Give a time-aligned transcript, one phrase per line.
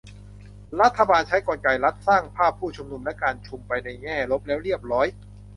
[0.81, 5.07] รัฐบาลใช้กลไกรัฐสร้างภาพผู้ชุมนุมและการชุมไปในแง่ลบแล้วเรียบร้อย